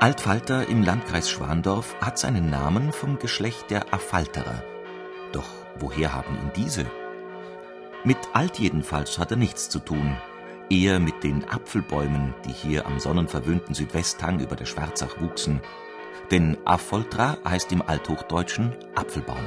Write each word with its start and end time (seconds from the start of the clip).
Altfalter 0.00 0.66
im 0.66 0.82
Landkreis 0.82 1.28
Schwandorf 1.28 1.94
hat 2.00 2.18
seinen 2.18 2.48
Namen 2.48 2.90
vom 2.90 3.18
Geschlecht 3.18 3.70
der 3.70 3.92
Affalterer. 3.92 4.64
Doch 5.30 5.44
woher 5.78 6.14
haben 6.14 6.36
ihn 6.36 6.50
diese? 6.56 6.86
Mit 8.02 8.16
Alt 8.32 8.58
jedenfalls 8.58 9.18
hat 9.18 9.30
er 9.30 9.36
nichts 9.36 9.68
zu 9.68 9.78
tun, 9.78 10.16
eher 10.70 11.00
mit 11.00 11.22
den 11.22 11.46
Apfelbäumen, 11.46 12.32
die 12.46 12.52
hier 12.52 12.86
am 12.86 12.98
sonnenverwöhnten 12.98 13.74
Südwesthang 13.74 14.40
über 14.40 14.56
der 14.56 14.64
Schwarzach 14.64 15.20
wuchsen. 15.20 15.60
Denn 16.30 16.56
Affoltra 16.64 17.36
heißt 17.46 17.70
im 17.72 17.82
Althochdeutschen 17.82 18.74
Apfelbaum. 18.94 19.44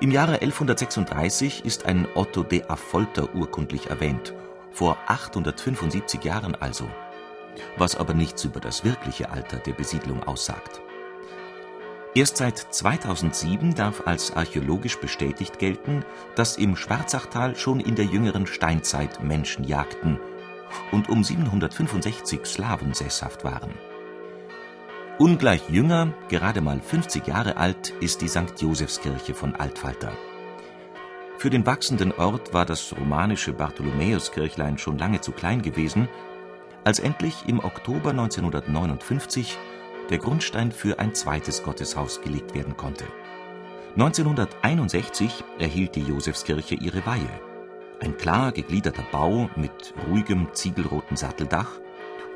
Im 0.00 0.10
Jahre 0.10 0.40
1136 0.40 1.64
ist 1.64 1.86
ein 1.86 2.08
Otto 2.16 2.42
de 2.42 2.64
Affolter 2.64 3.32
urkundlich 3.32 3.90
erwähnt, 3.90 4.34
vor 4.72 4.96
875 5.06 6.24
Jahren 6.24 6.56
also 6.56 6.88
was 7.76 7.96
aber 7.96 8.14
nichts 8.14 8.44
über 8.44 8.60
das 8.60 8.84
wirkliche 8.84 9.30
Alter 9.30 9.58
der 9.58 9.72
Besiedlung 9.72 10.22
aussagt. 10.24 10.80
Erst 12.14 12.36
seit 12.36 12.58
2007 12.58 13.74
darf 13.74 14.06
als 14.06 14.36
archäologisch 14.36 14.98
bestätigt 14.98 15.58
gelten, 15.58 16.04
dass 16.34 16.58
im 16.58 16.76
Schwarzachtal 16.76 17.56
schon 17.56 17.80
in 17.80 17.94
der 17.94 18.04
jüngeren 18.04 18.46
Steinzeit 18.46 19.22
Menschen 19.22 19.64
jagten 19.64 20.20
und 20.90 21.08
um 21.08 21.24
765 21.24 22.44
Slawen 22.44 22.92
sesshaft 22.92 23.44
waren. 23.44 23.72
Ungleich 25.18 25.68
jünger, 25.70 26.12
gerade 26.28 26.60
mal 26.60 26.80
50 26.80 27.26
Jahre 27.26 27.56
alt, 27.56 27.90
ist 28.00 28.20
die 28.20 28.28
St. 28.28 28.60
Josefskirche 28.60 29.34
von 29.34 29.54
Altfalter. 29.54 30.12
Für 31.38 31.50
den 31.50 31.64
wachsenden 31.64 32.12
Ort 32.12 32.52
war 32.52 32.66
das 32.66 32.94
romanische 32.98 33.52
Bartholomäuskirchlein 33.52 34.78
schon 34.78 34.98
lange 34.98 35.20
zu 35.20 35.32
klein 35.32 35.62
gewesen 35.62 36.08
als 36.84 36.98
endlich 36.98 37.44
im 37.46 37.62
Oktober 37.62 38.10
1959 38.10 39.58
der 40.10 40.18
Grundstein 40.18 40.72
für 40.72 40.98
ein 40.98 41.14
zweites 41.14 41.62
Gotteshaus 41.62 42.20
gelegt 42.20 42.54
werden 42.54 42.76
konnte. 42.76 43.04
1961 43.94 45.44
erhielt 45.58 45.96
die 45.96 46.02
Josefskirche 46.02 46.74
ihre 46.74 47.04
Weihe. 47.06 47.28
Ein 48.00 48.16
klar 48.16 48.52
gegliederter 48.52 49.04
Bau 49.12 49.48
mit 49.54 49.94
ruhigem 50.08 50.48
ziegelroten 50.52 51.16
Satteldach 51.16 51.78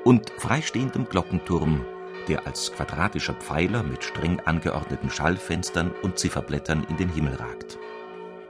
und 0.04 0.30
freistehendem 0.38 1.08
Glockenturm, 1.08 1.84
der 2.28 2.46
als 2.46 2.72
quadratischer 2.72 3.34
Pfeiler 3.34 3.82
mit 3.82 4.04
streng 4.04 4.40
angeordneten 4.40 5.10
Schallfenstern 5.10 5.90
und 6.02 6.18
Zifferblättern 6.18 6.86
in 6.88 6.96
den 6.96 7.08
Himmel 7.08 7.34
ragt. 7.34 7.78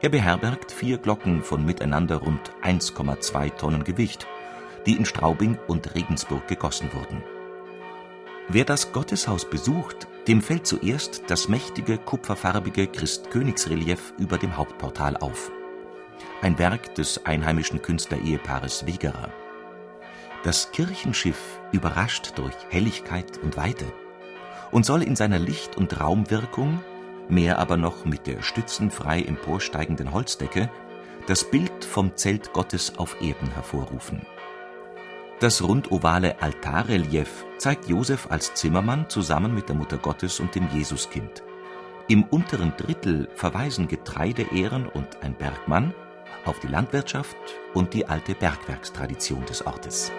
Er 0.02 0.10
beherbergt 0.10 0.72
vier 0.72 0.98
Glocken 0.98 1.42
von 1.42 1.64
miteinander 1.64 2.16
rund 2.16 2.52
1,2 2.62 3.56
Tonnen 3.56 3.84
Gewicht 3.84 4.26
die 4.86 4.96
in 4.96 5.04
Straubing 5.04 5.58
und 5.66 5.94
Regensburg 5.94 6.46
gegossen 6.48 6.90
wurden. 6.92 7.22
Wer 8.48 8.64
das 8.64 8.92
Gotteshaus 8.92 9.44
besucht, 9.44 10.06
dem 10.28 10.40
fällt 10.40 10.66
zuerst 10.66 11.24
das 11.28 11.48
mächtige 11.48 11.98
kupferfarbige 11.98 12.86
Christkönigsrelief 12.86 14.14
über 14.18 14.38
dem 14.38 14.56
Hauptportal 14.56 15.16
auf. 15.16 15.50
Ein 16.42 16.58
Werk 16.58 16.94
des 16.94 17.26
einheimischen 17.26 17.82
Künstlerehepaares 17.82 18.86
Wegerer. 18.86 19.32
Das 20.44 20.70
Kirchenschiff 20.70 21.60
überrascht 21.72 22.32
durch 22.36 22.54
Helligkeit 22.70 23.38
und 23.38 23.56
Weite 23.56 23.86
und 24.70 24.86
soll 24.86 25.02
in 25.02 25.16
seiner 25.16 25.40
Licht- 25.40 25.76
und 25.76 26.00
Raumwirkung, 26.00 26.80
mehr 27.28 27.58
aber 27.58 27.76
noch 27.76 28.04
mit 28.04 28.28
der 28.28 28.42
stützenfrei 28.42 29.22
emporsteigenden 29.22 30.12
Holzdecke, 30.12 30.70
das 31.26 31.50
Bild 31.50 31.84
vom 31.84 32.14
Zelt 32.16 32.52
Gottes 32.52 32.96
auf 32.98 33.20
Erden 33.20 33.50
hervorrufen. 33.52 34.24
Das 35.38 35.62
rundovale 35.62 36.40
Altarrelief 36.40 37.44
zeigt 37.58 37.88
Josef 37.88 38.30
als 38.30 38.54
Zimmermann 38.54 39.10
zusammen 39.10 39.54
mit 39.54 39.68
der 39.68 39.76
Mutter 39.76 39.98
Gottes 39.98 40.40
und 40.40 40.54
dem 40.54 40.66
Jesuskind. 40.72 41.42
Im 42.08 42.24
unteren 42.24 42.72
Drittel 42.78 43.28
verweisen 43.34 43.86
Getreideähren 43.86 44.86
und 44.86 45.22
ein 45.22 45.34
Bergmann 45.34 45.92
auf 46.46 46.58
die 46.60 46.68
Landwirtschaft 46.68 47.36
und 47.74 47.92
die 47.92 48.06
alte 48.06 48.34
Bergwerkstradition 48.34 49.44
des 49.44 49.66
Ortes 49.66 50.10